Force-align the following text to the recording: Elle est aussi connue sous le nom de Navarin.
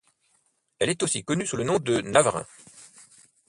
Elle 0.79 0.89
est 0.89 1.03
aussi 1.03 1.23
connue 1.23 1.45
sous 1.45 1.57
le 1.57 1.63
nom 1.63 1.77
de 1.77 2.01
Navarin. 2.01 2.47